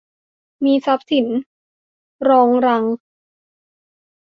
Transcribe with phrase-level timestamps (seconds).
[0.63, 1.27] มีทรัพย์สิน
[2.29, 2.83] รองรัง